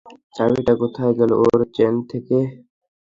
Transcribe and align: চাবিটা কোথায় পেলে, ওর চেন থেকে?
চাবিটা 0.35 0.73
কোথায় 0.81 1.13
পেলে, 1.17 1.35
ওর 1.41 1.59
চেন 1.75 1.93
থেকে? 2.11 2.37